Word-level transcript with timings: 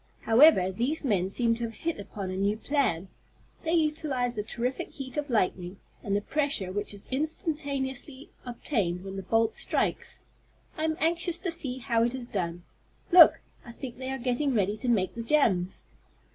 "However, 0.21 0.71
these 0.71 1.05
men 1.05 1.29
seem 1.29 1.53
to 1.57 1.63
have 1.65 1.75
hit 1.75 1.99
upon 1.99 2.31
a 2.31 2.35
new 2.35 2.57
plan. 2.57 3.07
They 3.61 3.73
utilize 3.73 4.33
the 4.33 4.41
terrific 4.41 4.89
heat 4.89 5.15
of 5.15 5.29
lightning, 5.29 5.77
and 6.01 6.15
the 6.15 6.21
pressure 6.21 6.71
which 6.71 6.91
is 6.91 7.07
instantaneously 7.11 8.31
obtained 8.43 9.03
when 9.03 9.15
the 9.15 9.21
bolt 9.21 9.55
strikes. 9.55 10.21
I 10.75 10.85
am 10.85 10.97
anxious 10.99 11.37
to 11.41 11.51
see 11.51 11.77
how 11.77 12.03
it 12.03 12.15
is 12.15 12.25
done. 12.25 12.63
Look, 13.11 13.41
I 13.63 13.71
think 13.73 13.99
they 13.99 14.09
are 14.09 14.17
getting 14.17 14.55
ready 14.55 14.75
to 14.77 14.87
make 14.87 15.13
the 15.13 15.21
gems." 15.21 15.85